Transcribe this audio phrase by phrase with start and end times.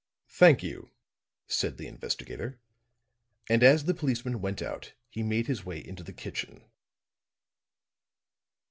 [0.31, 0.89] "Thank you,"
[1.45, 2.59] said the investigator.
[3.47, 6.65] And as the policeman went out, he made his way into the kitchen.